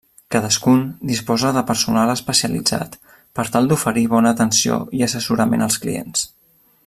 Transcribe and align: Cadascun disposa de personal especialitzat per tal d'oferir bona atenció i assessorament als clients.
Cadascun 0.35 0.79
disposa 1.09 1.51
de 1.57 1.63
personal 1.67 2.13
especialitzat 2.13 2.97
per 3.39 3.47
tal 3.57 3.69
d'oferir 3.73 4.07
bona 4.15 4.33
atenció 4.37 4.83
i 5.01 5.07
assessorament 5.09 5.67
als 5.67 5.79
clients. 5.85 6.27